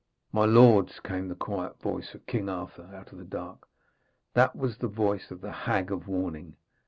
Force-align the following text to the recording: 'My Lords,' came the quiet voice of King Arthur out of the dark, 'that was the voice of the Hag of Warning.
'My 0.31 0.45
Lords,' 0.45 0.99
came 0.99 1.27
the 1.27 1.35
quiet 1.35 1.79
voice 1.79 2.15
of 2.15 2.25
King 2.25 2.49
Arthur 2.49 2.85
out 2.91 3.11
of 3.11 3.19
the 3.19 3.23
dark, 3.23 3.67
'that 4.33 4.55
was 4.55 4.79
the 4.79 4.87
voice 4.87 5.29
of 5.29 5.41
the 5.41 5.51
Hag 5.51 5.91
of 5.91 6.07
Warning. 6.07 6.55